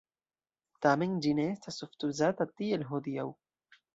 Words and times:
Tamen 0.85 1.11
ĝi 1.25 1.33
ne 1.41 1.45
estas 1.57 1.77
ofte 1.87 2.09
uzata 2.13 2.49
tiel 2.61 2.89
hodiaŭ. 2.93 3.29